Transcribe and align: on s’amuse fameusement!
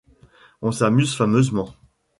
on 0.63 0.71
s’amuse 0.71 1.13
fameusement! 1.15 1.75